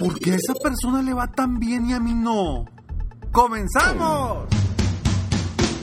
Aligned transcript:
¿Por 0.00 0.18
qué 0.18 0.32
a 0.32 0.36
esa 0.36 0.54
persona 0.54 1.02
le 1.02 1.12
va 1.12 1.30
tan 1.30 1.58
bien 1.58 1.90
y 1.90 1.92
a 1.92 2.00
mí 2.00 2.14
no? 2.14 2.64
¡Comenzamos! 3.30 4.48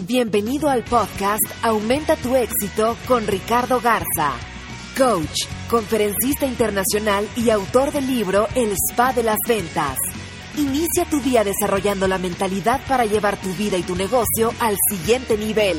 Bienvenido 0.07 0.69
al 0.69 0.83
podcast 0.83 1.43
Aumenta 1.61 2.15
tu 2.15 2.35
éxito 2.35 2.97
con 3.07 3.27
Ricardo 3.27 3.79
Garza, 3.79 4.31
coach, 4.97 5.45
conferencista 5.69 6.47
internacional 6.47 7.29
y 7.35 7.51
autor 7.51 7.91
del 7.91 8.07
libro 8.07 8.47
El 8.55 8.73
Spa 8.89 9.13
de 9.13 9.21
las 9.21 9.37
Ventas. 9.47 9.99
Inicia 10.57 11.05
tu 11.05 11.21
día 11.21 11.43
desarrollando 11.43 12.07
la 12.07 12.17
mentalidad 12.17 12.81
para 12.87 13.05
llevar 13.05 13.39
tu 13.39 13.53
vida 13.53 13.77
y 13.77 13.83
tu 13.83 13.95
negocio 13.95 14.51
al 14.59 14.77
siguiente 14.89 15.37
nivel. 15.37 15.77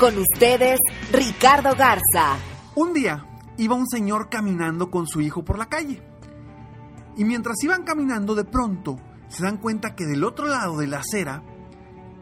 Con 0.00 0.16
ustedes, 0.16 0.78
Ricardo 1.12 1.74
Garza. 1.76 2.38
Un 2.74 2.94
día 2.94 3.26
iba 3.58 3.74
un 3.74 3.86
señor 3.86 4.30
caminando 4.30 4.90
con 4.90 5.06
su 5.06 5.20
hijo 5.20 5.44
por 5.44 5.58
la 5.58 5.68
calle. 5.68 6.13
Y 7.16 7.24
mientras 7.24 7.62
iban 7.62 7.84
caminando, 7.84 8.34
de 8.34 8.44
pronto 8.44 8.96
se 9.28 9.42
dan 9.42 9.58
cuenta 9.58 9.94
que 9.94 10.04
del 10.04 10.24
otro 10.24 10.46
lado 10.46 10.78
de 10.78 10.86
la 10.86 10.98
acera 10.98 11.42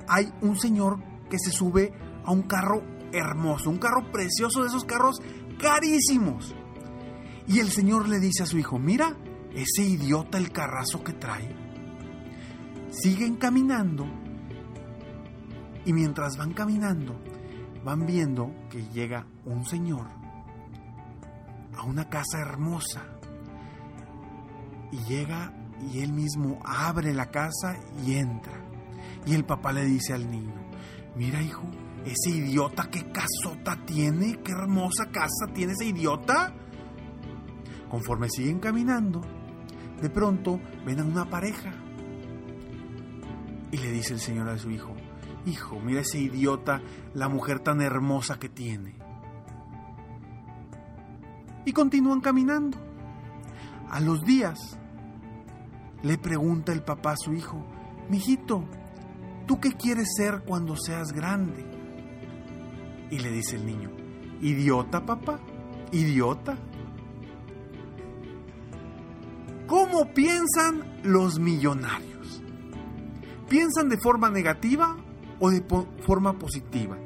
hay 0.09 0.33
un 0.41 0.59
señor 0.59 0.99
que 1.31 1.39
se 1.39 1.51
sube 1.51 1.93
a 2.25 2.33
un 2.33 2.43
carro 2.43 2.83
hermoso, 3.13 3.71
un 3.71 3.79
carro 3.79 4.11
precioso 4.11 4.63
de 4.63 4.69
esos 4.69 4.85
carros 4.85 5.21
carísimos. 5.59 6.55
Y 7.47 7.59
el 7.59 7.71
señor 7.71 8.09
le 8.09 8.21
dice 8.21 8.43
a 8.43 8.47
su 8.47 8.59
hijo, 8.59 8.79
mira, 8.79 9.17
ese 9.55 9.83
idiota 9.83 10.39
el 10.39 10.53
carrazo 10.53 11.03
que 11.03 11.13
trae. 11.13 11.55
Siguen 12.91 13.37
caminando 13.37 14.07
y 15.85 15.93
mientras 15.93 16.37
van 16.37 16.53
caminando, 16.53 17.15
van 17.85 18.07
viendo 18.07 18.53
que 18.71 18.87
llega 18.89 19.27
un 19.45 19.65
señor 19.65 20.07
a 21.77 21.85
una 21.85 22.09
casa 22.09 22.41
hermosa 22.41 23.03
y 24.93 24.99
llega 25.05 25.53
y 25.91 26.01
él 26.01 26.13
mismo 26.13 26.61
abre 26.65 27.13
la 27.13 27.31
casa 27.31 27.77
y 28.07 28.15
entra. 28.15 28.53
Y 29.27 29.35
el 29.35 29.45
papá 29.45 29.73
le 29.73 29.85
dice 29.85 30.13
al 30.13 30.31
niño, 30.31 30.55
mira 31.17 31.43
hijo, 31.43 31.65
ese 32.05 32.31
idiota 32.31 32.89
qué 32.91 33.11
casota 33.11 33.77
tiene, 33.85 34.39
qué 34.45 34.53
hermosa 34.53 35.07
casa 35.07 35.53
tiene 35.53 35.73
ese 35.73 35.87
idiota. 35.87 36.53
Conforme 37.89 38.29
siguen 38.29 38.59
caminando, 38.59 39.21
de 40.01 40.11
pronto 40.11 40.61
ven 40.85 41.01
a 41.01 41.05
una 41.05 41.29
pareja. 41.29 41.73
Y 43.71 43.79
le 43.79 43.91
dice 43.91 44.15
el 44.15 44.21
señor 44.21 44.49
a 44.49 44.59
su 44.59 44.71
hijo, 44.71 44.95
hijo, 45.47 45.81
mira 45.81 46.01
ese 46.01 46.19
idiota, 46.19 46.83
la 47.15 47.29
mujer 47.29 47.61
tan 47.61 47.81
hermosa 47.81 48.39
que 48.39 48.49
tiene. 48.49 48.97
Y 51.65 51.73
continúan 51.73 52.21
caminando. 52.21 52.79
A 53.89 54.01
los 54.01 54.23
días, 54.23 54.79
le 56.03 56.19
pregunta 56.19 56.73
el 56.73 56.83
papá 56.83 57.13
a 57.13 57.17
su 57.17 57.33
hijo, 57.33 57.65
mijito, 58.09 58.65
¿tú 59.47 59.61
qué 59.61 59.73
quieres 59.73 60.09
ser 60.17 60.43
cuando 60.45 60.77
seas 60.77 61.13
grande? 61.13 61.65
Y 63.11 63.19
le 63.19 63.31
dice 63.31 63.57
el 63.57 63.67
niño, 63.67 63.91
idiota 64.41 65.05
papá, 65.05 65.39
idiota. 65.93 66.57
¿Cómo 69.67 70.13
piensan 70.13 71.01
los 71.03 71.39
millonarios? 71.39 72.43
¿Piensan 73.49 73.89
de 73.89 73.99
forma 73.99 74.29
negativa 74.31 74.97
o 75.39 75.51
de 75.51 75.65
forma 76.05 76.39
positiva? 76.39 76.99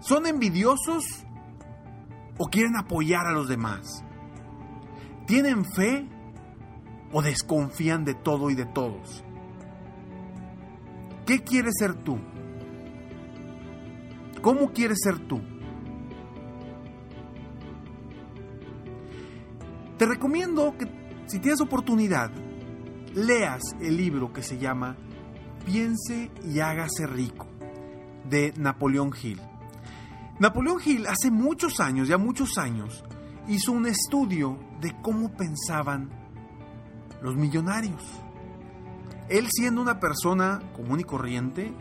¿Son 0.00 0.26
envidiosos 0.26 1.04
o 2.38 2.46
quieren 2.46 2.76
apoyar 2.76 3.26
a 3.26 3.32
los 3.32 3.48
demás? 3.48 4.04
¿Tienen 5.26 5.64
fe 5.64 6.08
o 7.12 7.22
desconfían 7.22 8.04
de 8.04 8.14
todo 8.14 8.50
y 8.50 8.54
de 8.54 8.66
todos? 8.66 9.24
¿Qué 11.26 11.42
quieres 11.44 11.74
ser 11.78 11.94
tú? 11.94 12.18
¿Cómo 14.42 14.72
quieres 14.72 14.98
ser 15.02 15.18
tú? 15.18 15.40
Te 19.98 20.06
recomiendo 20.06 20.76
que 20.78 20.86
si 21.26 21.38
tienes 21.38 21.60
oportunidad, 21.60 22.30
leas 23.14 23.60
el 23.80 23.96
libro 23.96 24.32
que 24.32 24.42
se 24.42 24.58
llama 24.58 24.96
Piense 25.66 26.30
y 26.42 26.60
hágase 26.60 27.06
rico 27.06 27.46
de 28.28 28.54
Napoleón 28.56 29.12
Hill. 29.22 29.40
Napoleón 30.38 30.80
Hill 30.84 31.06
hace 31.06 31.30
muchos 31.30 31.80
años, 31.80 32.08
ya 32.08 32.16
muchos 32.16 32.56
años, 32.56 33.04
hizo 33.46 33.72
un 33.72 33.86
estudio 33.86 34.58
de 34.80 34.96
cómo 35.02 35.36
pensaban 35.36 36.08
los 37.22 37.36
millonarios. 37.36 38.02
Él 39.28 39.46
siendo 39.50 39.80
una 39.80 40.00
persona 40.00 40.60
común 40.74 41.00
y 41.00 41.04
corriente, 41.04 41.72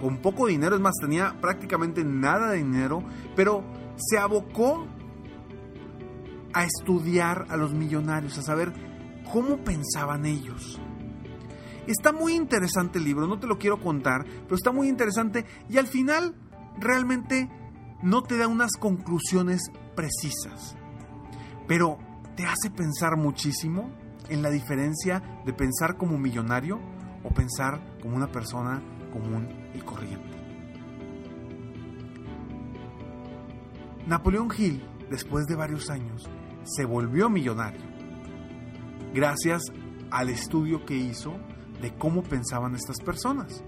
con 0.00 0.18
poco 0.18 0.46
dinero, 0.46 0.74
es 0.74 0.80
más, 0.80 0.94
tenía 1.00 1.40
prácticamente 1.40 2.04
nada 2.04 2.50
de 2.50 2.58
dinero, 2.58 3.02
pero 3.34 3.64
se 3.96 4.18
abocó 4.18 4.86
a 6.52 6.64
estudiar 6.64 7.46
a 7.48 7.56
los 7.56 7.72
millonarios, 7.72 8.38
a 8.38 8.42
saber 8.42 8.72
cómo 9.32 9.58
pensaban 9.58 10.24
ellos. 10.24 10.80
Está 11.86 12.12
muy 12.12 12.34
interesante 12.34 12.98
el 12.98 13.04
libro, 13.04 13.26
no 13.26 13.38
te 13.38 13.46
lo 13.46 13.58
quiero 13.58 13.80
contar, 13.80 14.24
pero 14.44 14.54
está 14.54 14.72
muy 14.72 14.88
interesante 14.88 15.44
y 15.68 15.76
al 15.78 15.86
final 15.86 16.34
realmente 16.78 17.50
no 18.02 18.22
te 18.22 18.36
da 18.36 18.46
unas 18.46 18.72
conclusiones 18.78 19.70
precisas, 19.94 20.76
pero 21.66 21.98
te 22.36 22.44
hace 22.46 22.70
pensar 22.70 23.16
muchísimo 23.16 23.90
en 24.28 24.42
la 24.42 24.50
diferencia 24.50 25.22
de 25.44 25.52
pensar 25.52 25.96
como 25.96 26.18
millonario 26.18 26.80
o 27.22 27.30
pensar 27.30 27.80
como 28.02 28.16
una 28.16 28.28
persona 28.28 28.82
común 29.12 29.48
y 29.74 29.78
corriente. 29.78 30.34
Napoleón 34.06 34.48
Hill, 34.56 34.84
después 35.10 35.46
de 35.46 35.54
varios 35.54 35.88
años, 35.88 36.28
se 36.64 36.84
volvió 36.84 37.30
millonario 37.30 37.94
gracias 39.14 39.62
al 40.10 40.28
estudio 40.28 40.84
que 40.84 40.96
hizo 40.96 41.34
de 41.80 41.94
cómo 41.94 42.22
pensaban 42.22 42.74
estas 42.74 43.00
personas. 43.00 43.62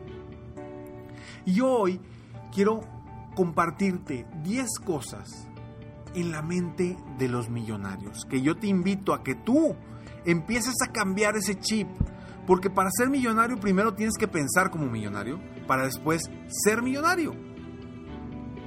Y 1.47 1.61
hoy 1.61 2.01
quiero 2.53 2.81
compartirte 3.37 4.27
10 4.43 4.79
cosas 4.85 5.49
en 6.15 6.33
la 6.33 6.43
mente 6.43 6.97
de 7.19 7.29
los 7.29 7.49
millonarios, 7.49 8.25
que 8.25 8.43
yo 8.43 8.57
te 8.57 8.67
invito 8.67 9.15
a 9.15 9.23
que 9.23 9.35
tú 9.35 9.77
empieces 10.27 10.75
a 10.85 10.93
cambiar 10.93 11.37
ese 11.37 11.59
chip, 11.59 11.89
porque 12.47 12.71
para 12.71 12.91
ser 12.91 13.09
millonario 13.09 13.59
primero 13.59 13.95
tienes 13.95 14.17
que 14.19 14.29
pensar 14.29 14.71
como 14.71 14.87
millonario, 14.91 15.41
para 15.67 15.85
después 15.85 16.23
ser 16.49 16.83
millonario. 16.83 17.35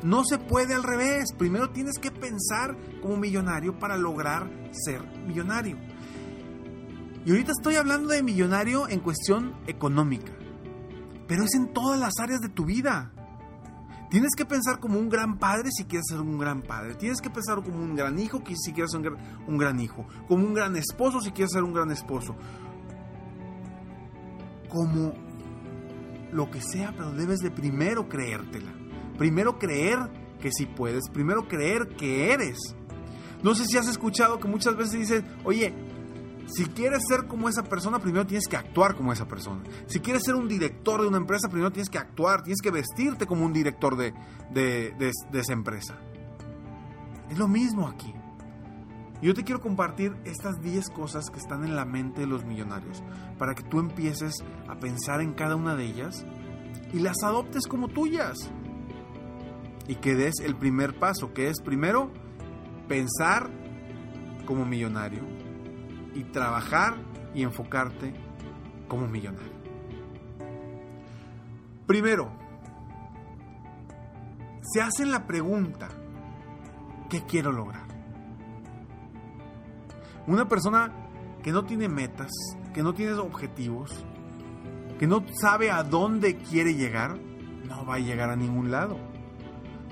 No 0.03 0.23
se 0.23 0.37
puede 0.37 0.73
al 0.73 0.83
revés, 0.83 1.33
primero 1.37 1.69
tienes 1.69 1.99
que 1.99 2.11
pensar 2.11 2.75
como 3.01 3.17
millonario 3.17 3.77
para 3.77 3.97
lograr 3.97 4.49
ser 4.71 5.01
millonario. 5.27 5.77
Y 7.25 7.31
ahorita 7.31 7.51
estoy 7.51 7.75
hablando 7.75 8.09
de 8.09 8.23
millonario 8.23 8.87
en 8.87 9.01
cuestión 9.01 9.53
económica, 9.67 10.31
pero 11.27 11.43
es 11.43 11.53
en 11.53 11.73
todas 11.73 11.99
las 11.99 12.13
áreas 12.19 12.39
de 12.39 12.49
tu 12.49 12.65
vida. 12.65 13.11
Tienes 14.09 14.31
que 14.35 14.43
pensar 14.43 14.79
como 14.79 14.97
un 14.97 15.07
gran 15.07 15.37
padre 15.37 15.69
si 15.71 15.85
quieres 15.85 16.07
ser 16.09 16.19
un 16.19 16.39
gran 16.39 16.63
padre. 16.63 16.95
Tienes 16.95 17.21
que 17.21 17.29
pensar 17.29 17.61
como 17.63 17.77
un 17.77 17.95
gran 17.95 18.17
hijo 18.17 18.41
si 18.55 18.73
quieres 18.73 18.91
ser 18.91 19.01
un 19.47 19.57
gran, 19.57 19.79
hijo. 19.79 20.07
Como 20.27 20.45
un 20.45 20.53
gran 20.55 20.75
esposo 20.75 21.21
si 21.21 21.31
quieres 21.31 21.51
ser 21.51 21.63
un 21.63 21.73
gran 21.73 21.91
esposo. 21.91 22.35
como 24.67 25.13
lo 26.31 26.51
que 26.51 26.61
sea, 26.61 26.93
pero 26.95 27.11
debes 27.11 27.39
de 27.39 27.51
primero 27.51 28.07
creértela. 28.07 28.71
Primero 29.17 29.57
creer 29.57 29.97
que 30.39 30.51
sí 30.51 30.65
puedes, 30.65 31.09
primero 31.09 31.47
creer 31.47 31.89
que 31.89 32.31
eres. 32.31 32.57
No 33.43 33.55
sé 33.55 33.65
si 33.65 33.77
has 33.77 33.87
escuchado 33.87 34.39
que 34.39 34.47
muchas 34.47 34.75
veces 34.75 34.99
dicen, 34.99 35.25
oye, 35.43 35.73
si 36.51 36.65
quieres 36.65 37.03
ser 37.07 37.27
como 37.27 37.47
esa 37.47 37.63
persona, 37.63 37.99
primero 37.99 38.25
tienes 38.25 38.47
que 38.47 38.57
actuar 38.57 38.95
como 38.95 39.13
esa 39.13 39.27
persona. 39.27 39.61
Si 39.87 39.99
quieres 39.99 40.23
ser 40.23 40.35
un 40.35 40.47
director 40.47 41.01
de 41.01 41.07
una 41.07 41.17
empresa, 41.17 41.47
primero 41.47 41.71
tienes 41.71 41.89
que 41.89 41.97
actuar, 41.97 42.41
tienes 42.41 42.61
que 42.61 42.71
vestirte 42.71 43.27
como 43.27 43.45
un 43.45 43.53
director 43.53 43.95
de, 43.95 44.13
de, 44.51 45.11
esa 45.33 45.53
empresa. 45.53 45.97
Es 47.29 47.37
lo 47.37 47.47
mismo 47.47 47.87
aquí. 47.87 48.13
Yo 49.21 49.33
te 49.33 49.43
quiero 49.43 49.59
compartir 49.59 50.15
estas 50.23 50.61
10 50.61 50.89
cosas 50.89 51.25
que 51.29 51.39
están 51.39 51.63
en 51.63 51.75
la 51.75 51.85
mente 51.85 52.21
de 52.21 52.27
los 52.27 52.45
millonarios 52.45 53.03
para 53.37 53.53
que 53.53 53.63
tú 53.63 53.79
empieces 53.79 54.33
a 54.67 54.79
pensar 54.79 55.21
en 55.21 55.33
cada 55.33 55.55
una 55.55 55.75
de 55.75 55.85
ellas 55.85 56.25
y 56.93 56.99
las 56.99 57.21
adoptes 57.23 57.67
como 57.67 57.89
tuyas. 57.89 58.37
Y 59.87 59.95
que 59.95 60.15
des 60.15 60.39
el 60.39 60.55
primer 60.55 60.97
paso, 60.97 61.33
que 61.33 61.49
es 61.49 61.61
primero 61.61 62.11
pensar 62.87 63.49
como 64.45 64.65
millonario 64.65 65.38
y 66.13 66.23
trabajar 66.25 66.95
y 67.33 67.43
enfocarte 67.43 68.13
como 68.87 69.07
millonario. 69.07 69.59
Primero, 71.85 72.31
se 74.61 74.81
hacen 74.81 75.11
la 75.11 75.25
pregunta, 75.25 75.89
¿qué 77.09 77.23
quiero 77.23 77.51
lograr? 77.51 77.87
Una 80.27 80.47
persona 80.47 80.93
que 81.41 81.51
no 81.51 81.65
tiene 81.65 81.89
metas, 81.89 82.29
que 82.73 82.83
no 82.83 82.93
tiene 82.93 83.13
objetivos, 83.13 84.05
que 84.99 85.07
no 85.07 85.25
sabe 85.41 85.71
a 85.71 85.81
dónde 85.81 86.37
quiere 86.37 86.75
llegar, 86.75 87.17
no 87.67 87.85
va 87.85 87.95
a 87.95 87.99
llegar 87.99 88.29
a 88.29 88.35
ningún 88.35 88.69
lado. 88.69 89.08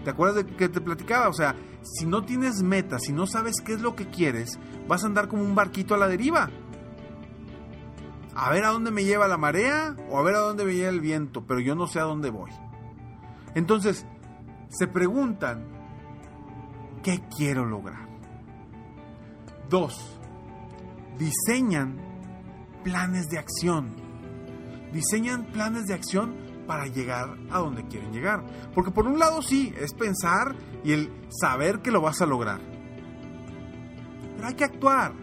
¿Te 0.08 0.12
acuerdas 0.12 0.46
de 0.46 0.56
que 0.56 0.70
te 0.70 0.80
platicaba? 0.80 1.28
O 1.28 1.34
sea, 1.34 1.54
si 1.82 2.06
no 2.06 2.24
tienes 2.24 2.64
metas, 2.64 3.02
si 3.04 3.12
no 3.12 3.28
sabes 3.28 3.60
qué 3.60 3.74
es 3.74 3.82
lo 3.82 3.94
que 3.94 4.08
quieres, 4.08 4.58
vas 4.88 5.04
a 5.04 5.08
andar 5.08 5.28
como 5.28 5.44
un 5.44 5.54
barquito 5.54 5.96
a 5.96 5.98
la 5.98 6.08
deriva. 6.08 6.50
A 8.34 8.50
ver 8.52 8.64
a 8.64 8.70
dónde 8.70 8.90
me 8.90 9.04
lleva 9.04 9.28
la 9.28 9.36
marea 9.36 9.98
o 10.10 10.18
a 10.18 10.24
ver 10.24 10.36
a 10.36 10.40
dónde 10.40 10.64
me 10.64 10.76
lleva 10.76 10.92
el 10.92 11.02
viento, 11.02 11.46
pero 11.46 11.60
yo 11.60 11.76
no 11.76 11.88
sé 11.88 12.00
a 12.00 12.04
dónde 12.04 12.30
voy. 12.30 12.52
Entonces, 13.54 14.06
se 14.70 14.88
preguntan, 14.88 15.66
¿qué 17.04 17.22
quiero 17.36 17.66
lograr? 17.66 18.08
Dos, 19.70 20.22
diseñan 21.20 21.98
planes 22.86 23.28
de 23.28 23.40
acción. 23.40 23.94
Diseñan 24.94 25.48
planes 25.48 25.86
de 25.88 25.96
acción 25.96 26.47
para 26.68 26.86
llegar 26.86 27.38
a 27.50 27.60
donde 27.60 27.88
quieren 27.88 28.12
llegar. 28.12 28.44
Porque 28.76 28.92
por 28.92 29.08
un 29.08 29.18
lado 29.18 29.42
sí, 29.42 29.74
es 29.80 29.94
pensar 29.94 30.56
y 30.84 30.92
el 30.92 31.12
saber 31.30 31.82
que 31.82 31.92
lo 31.92 32.02
vas 32.02 32.22
a 32.22 32.26
lograr. 32.26 32.60
Pero 34.36 34.48
hay 34.48 34.54
que 34.54 34.66
actuar. 34.66 35.14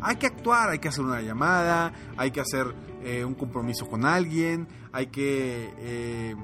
Hay 0.00 0.16
que 0.16 0.26
actuar, 0.26 0.70
hay 0.70 0.78
que 0.80 0.88
hacer 0.88 1.04
una 1.04 1.22
llamada, 1.22 1.92
hay 2.16 2.32
que 2.32 2.40
hacer 2.40 2.74
eh, 3.04 3.24
un 3.24 3.34
compromiso 3.34 3.88
con 3.88 4.04
alguien, 4.04 4.66
hay 4.92 5.06
que 5.06 5.72
eh, 5.78 6.34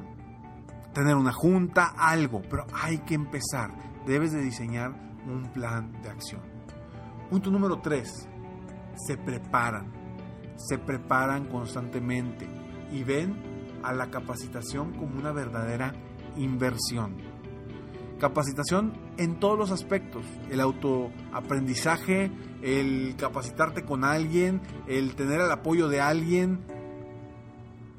tener 0.95 1.17
una 1.17 1.33
junta, 1.33 1.93
algo. 1.99 2.41
Pero 2.49 2.67
hay 2.73 2.99
que 2.99 3.15
empezar. 3.15 3.73
Debes 4.07 4.33
de 4.33 4.41
diseñar 4.41 4.93
un 5.27 5.51
plan 5.53 6.01
de 6.03 6.09
acción. 6.09 6.41
Punto 7.29 7.51
número 7.51 7.81
3. 7.81 8.29
Se 9.07 9.17
preparan. 9.17 9.93
Se 10.57 10.79
preparan 10.79 11.47
constantemente 11.47 12.49
y 12.91 13.05
ven 13.05 13.37
a 13.83 13.93
la 13.93 14.11
capacitación 14.11 14.93
como 14.93 15.19
una 15.19 15.33
verdadera 15.33 15.95
inversión. 16.37 17.17
Capacitación 18.19 18.95
en 19.17 19.39
todos 19.39 19.57
los 19.57 19.71
aspectos, 19.71 20.25
el 20.51 20.61
autoaprendizaje, 20.61 22.33
el 22.63 23.15
capacitarte 23.17 23.85
con 23.85 24.03
alguien, 24.05 24.61
el 24.89 25.15
tener 25.15 25.41
el 25.41 25.51
apoyo 25.51 25.89
de 25.89 26.01
alguien, 26.01 26.61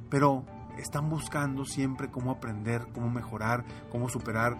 pero 0.09 0.43
están 0.77 1.09
buscando 1.09 1.63
siempre 1.65 2.09
cómo 2.09 2.31
aprender, 2.31 2.87
cómo 2.93 3.09
mejorar, 3.09 3.63
cómo 3.91 4.09
superar 4.09 4.57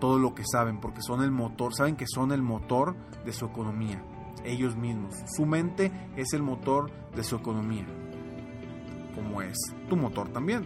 todo 0.00 0.18
lo 0.18 0.34
que 0.34 0.44
saben, 0.50 0.80
porque 0.80 1.02
son 1.02 1.22
el 1.22 1.30
motor, 1.30 1.74
saben 1.74 1.96
que 1.96 2.06
son 2.06 2.32
el 2.32 2.42
motor 2.42 2.96
de 3.24 3.32
su 3.32 3.44
economía, 3.44 4.02
ellos 4.44 4.76
mismos. 4.76 5.14
Su 5.36 5.44
mente 5.44 5.92
es 6.16 6.32
el 6.32 6.42
motor 6.42 6.90
de 7.14 7.22
su 7.22 7.36
economía 7.36 7.86
como 9.22 9.42
es 9.42 9.56
tu 9.88 9.96
motor 9.96 10.28
también. 10.28 10.64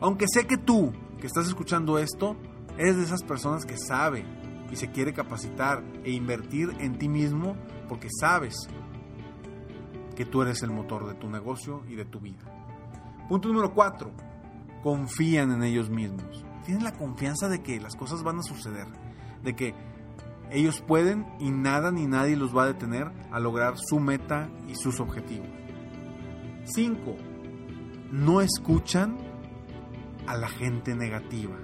Aunque 0.00 0.26
sé 0.28 0.46
que 0.46 0.56
tú, 0.56 0.92
que 1.20 1.26
estás 1.26 1.48
escuchando 1.48 1.98
esto, 1.98 2.36
eres 2.76 2.96
de 2.96 3.04
esas 3.04 3.22
personas 3.22 3.64
que 3.64 3.76
sabe 3.76 4.24
y 4.70 4.76
se 4.76 4.90
quiere 4.90 5.12
capacitar 5.12 5.82
e 6.04 6.12
invertir 6.12 6.70
en 6.78 6.98
ti 6.98 7.08
mismo 7.08 7.56
porque 7.88 8.08
sabes 8.20 8.54
que 10.14 10.24
tú 10.24 10.42
eres 10.42 10.62
el 10.62 10.70
motor 10.70 11.06
de 11.06 11.14
tu 11.14 11.28
negocio 11.28 11.82
y 11.88 11.94
de 11.94 12.04
tu 12.04 12.20
vida. 12.20 12.44
Punto 13.28 13.48
número 13.48 13.74
4. 13.74 14.10
Confían 14.82 15.52
en 15.52 15.62
ellos 15.62 15.90
mismos. 15.90 16.44
Tienen 16.64 16.84
la 16.84 16.92
confianza 16.92 17.48
de 17.48 17.62
que 17.62 17.80
las 17.80 17.96
cosas 17.96 18.22
van 18.22 18.38
a 18.38 18.42
suceder, 18.42 18.86
de 19.42 19.56
que 19.56 19.74
ellos 20.50 20.80
pueden 20.80 21.26
y 21.38 21.50
nada 21.50 21.90
ni 21.90 22.06
nadie 22.06 22.36
los 22.36 22.56
va 22.56 22.64
a 22.64 22.66
detener 22.68 23.10
a 23.30 23.40
lograr 23.40 23.74
su 23.76 24.00
meta 24.00 24.48
y 24.68 24.74
sus 24.74 25.00
objetivos. 25.00 25.48
5. 26.74 27.16
No 28.12 28.40
escuchan 28.40 29.18
a 30.26 30.36
la 30.36 30.48
gente 30.48 30.94
negativa. 30.94 31.56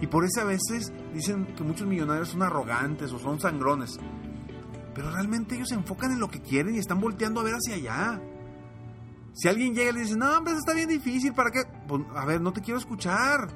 Y 0.00 0.06
por 0.06 0.24
eso 0.24 0.40
a 0.40 0.44
veces 0.44 0.92
dicen 1.12 1.46
que 1.56 1.64
muchos 1.64 1.86
millonarios 1.86 2.28
son 2.28 2.42
arrogantes 2.42 3.12
o 3.12 3.18
son 3.18 3.40
sangrones. 3.40 3.98
Pero 4.94 5.10
realmente 5.10 5.54
ellos 5.54 5.68
se 5.68 5.74
enfocan 5.74 6.12
en 6.12 6.20
lo 6.20 6.28
que 6.28 6.40
quieren 6.40 6.74
y 6.74 6.78
están 6.78 7.00
volteando 7.00 7.40
a 7.40 7.44
ver 7.44 7.54
hacia 7.54 7.74
allá. 7.74 8.20
Si 9.34 9.48
alguien 9.48 9.74
llega 9.74 9.90
y 9.90 9.94
le 9.94 10.00
dice, 10.00 10.16
no, 10.16 10.36
hombre, 10.36 10.54
está 10.54 10.74
bien 10.74 10.88
difícil, 10.88 11.32
¿para 11.32 11.50
qué? 11.50 11.60
Pues, 11.86 12.02
a 12.14 12.24
ver, 12.24 12.40
no 12.40 12.52
te 12.52 12.60
quiero 12.60 12.78
escuchar. 12.78 13.48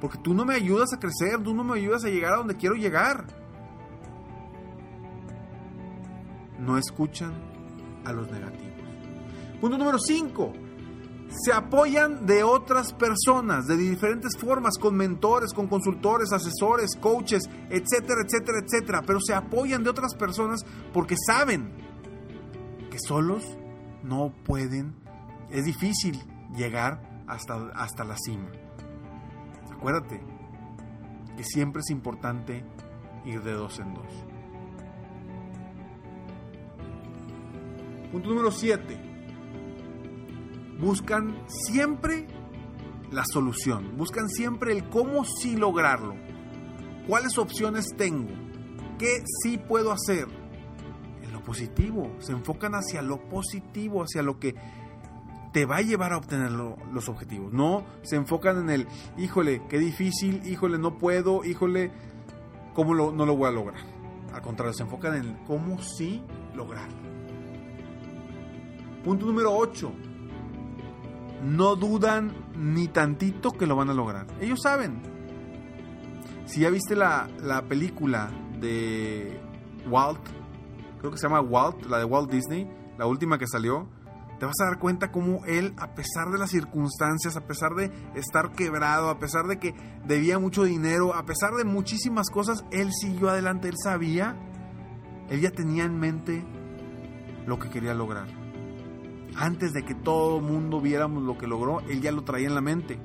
Porque 0.00 0.18
tú 0.18 0.34
no 0.34 0.44
me 0.44 0.54
ayudas 0.54 0.92
a 0.92 1.00
crecer, 1.00 1.42
tú 1.42 1.54
no 1.54 1.64
me 1.64 1.78
ayudas 1.78 2.04
a 2.04 2.08
llegar 2.08 2.34
a 2.34 2.36
donde 2.36 2.56
quiero 2.56 2.76
llegar. 2.76 3.26
No 6.58 6.78
escuchan 6.78 7.32
a 8.04 8.12
los 8.12 8.30
negativos. 8.30 8.87
Punto 9.60 9.76
número 9.76 9.98
5. 9.98 10.52
Se 11.30 11.52
apoyan 11.52 12.26
de 12.26 12.42
otras 12.42 12.92
personas 12.92 13.66
de 13.66 13.76
diferentes 13.76 14.38
formas, 14.38 14.78
con 14.78 14.96
mentores, 14.96 15.52
con 15.52 15.66
consultores, 15.66 16.32
asesores, 16.32 16.96
coaches, 16.96 17.42
etcétera, 17.68 18.22
etcétera, 18.24 18.60
etcétera. 18.64 19.02
Pero 19.06 19.18
se 19.20 19.34
apoyan 19.34 19.82
de 19.84 19.90
otras 19.90 20.14
personas 20.14 20.64
porque 20.92 21.16
saben 21.26 21.72
que 22.90 22.98
solos 22.98 23.44
no 24.02 24.32
pueden, 24.44 24.94
es 25.50 25.64
difícil 25.64 26.22
llegar 26.56 27.24
hasta, 27.26 27.68
hasta 27.74 28.04
la 28.04 28.16
cima. 28.16 28.50
Acuérdate 29.70 30.22
que 31.36 31.44
siempre 31.44 31.80
es 31.80 31.90
importante 31.90 32.64
ir 33.24 33.42
de 33.42 33.52
dos 33.52 33.78
en 33.80 33.94
dos. 33.94 34.24
Punto 38.10 38.30
número 38.30 38.50
7 38.50 39.07
buscan 40.78 41.36
siempre 41.48 42.26
la 43.10 43.24
solución, 43.24 43.96
buscan 43.96 44.28
siempre 44.28 44.72
el 44.72 44.88
cómo 44.88 45.24
sí 45.24 45.56
lograrlo, 45.56 46.14
cuáles 47.06 47.38
opciones 47.38 47.86
tengo, 47.96 48.30
qué 48.98 49.22
sí 49.42 49.58
puedo 49.58 49.92
hacer. 49.92 50.28
En 51.22 51.32
lo 51.32 51.42
positivo, 51.42 52.14
se 52.20 52.32
enfocan 52.32 52.72
hacia 52.74 53.02
lo 53.02 53.28
positivo, 53.28 54.02
hacia 54.02 54.22
lo 54.22 54.38
que 54.38 54.54
te 55.52 55.64
va 55.64 55.76
a 55.76 55.82
llevar 55.82 56.12
a 56.12 56.18
obtener 56.18 56.50
los 56.50 57.08
objetivos. 57.08 57.52
No 57.52 57.84
se 58.02 58.16
enfocan 58.16 58.58
en 58.58 58.70
el, 58.70 58.88
híjole, 59.16 59.62
qué 59.68 59.78
difícil, 59.78 60.42
híjole, 60.46 60.78
no 60.78 60.98
puedo, 60.98 61.44
híjole, 61.44 61.90
cómo 62.74 62.94
no 62.94 63.26
lo 63.26 63.36
voy 63.36 63.48
a 63.48 63.52
lograr. 63.52 63.80
Al 64.32 64.42
contrario, 64.42 64.74
se 64.74 64.82
enfocan 64.82 65.16
en 65.16 65.44
cómo 65.46 65.82
sí 65.82 66.22
lograrlo. 66.54 67.08
Punto 69.02 69.24
número 69.24 69.56
8 69.56 70.07
no 71.42 71.76
dudan 71.76 72.34
ni 72.56 72.88
tantito 72.88 73.52
que 73.52 73.66
lo 73.66 73.76
van 73.76 73.90
a 73.90 73.94
lograr. 73.94 74.26
Ellos 74.40 74.60
saben. 74.62 75.00
Si 76.46 76.60
ya 76.60 76.70
viste 76.70 76.96
la, 76.96 77.28
película 77.68 78.30
de 78.58 79.40
Walt, 79.88 80.20
creo 80.98 81.10
que 81.10 81.18
se 81.18 81.28
llama 81.28 81.40
Walt, 81.40 81.84
la 81.86 81.98
de 81.98 82.04
Walt 82.04 82.30
Disney, 82.30 82.66
la 82.96 83.06
última 83.06 83.38
que 83.38 83.46
salió, 83.46 83.86
te 84.40 84.46
vas 84.46 84.54
a 84.62 84.66
dar 84.70 84.78
cuenta 84.78 85.10
cómo 85.10 85.44
él, 85.44 85.74
a 85.76 85.94
pesar 85.94 86.30
de 86.30 86.38
las 86.38 86.50
circunstancias, 86.50 87.36
a 87.36 87.46
pesar 87.46 87.74
de 87.74 87.90
estar 88.14 88.52
quebrado, 88.52 89.10
a 89.10 89.18
pesar 89.18 89.46
de 89.46 89.58
que 89.58 89.74
debía 90.06 90.38
mucho 90.38 90.64
dinero, 90.64 91.14
a 91.14 91.24
pesar 91.24 91.52
de 91.52 91.64
muchísimas 91.64 92.30
cosas, 92.30 92.64
él 92.70 92.92
siguió 92.92 93.28
adelante, 93.28 93.68
él 93.68 93.76
sabía, 93.82 94.36
él 95.28 95.40
ya 95.40 95.50
tenía 95.50 95.84
en 95.84 95.98
mente 95.98 96.46
lo 97.46 97.58
que 97.58 97.68
quería 97.68 97.94
lograr 97.94 98.47
Antes 99.40 99.72
de 99.72 99.84
que 99.84 99.94
todo 99.94 100.40
mundo 100.40 100.80
viéramos 100.80 101.22
lo 101.22 101.38
que 101.38 101.46
logró, 101.46 101.80
él 101.82 102.00
ya 102.00 102.10
lo 102.10 102.24
traía 102.24 102.48
en 102.48 102.56
la 102.56 102.60
mente. 102.60 102.98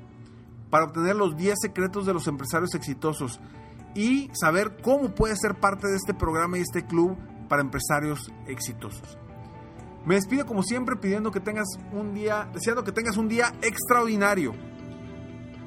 para 0.70 0.86
obtener 0.86 1.16
los 1.16 1.36
10 1.36 1.56
secretos 1.62 2.06
de 2.06 2.14
los 2.14 2.28
empresarios 2.28 2.76
exitosos 2.76 3.40
y 3.94 4.30
saber 4.34 4.78
cómo 4.82 5.14
puedes 5.14 5.40
ser 5.40 5.56
parte 5.56 5.88
de 5.88 5.96
este 5.96 6.14
programa 6.14 6.58
y 6.58 6.62
este 6.62 6.86
club 6.86 7.18
para 7.48 7.62
empresarios 7.62 8.32
exitosos. 8.48 9.18
Me 10.06 10.16
despido 10.16 10.46
como 10.46 10.64
siempre 10.64 10.96
pidiendo 10.96 11.32
que 11.32 11.40
tengas 11.40 11.68
un 11.92 12.14
día, 12.14 12.50
deseando 12.54 12.84
que 12.84 12.92
tengas 12.92 13.18
un 13.18 13.28
día 13.28 13.54
extraordinario. 13.62 14.54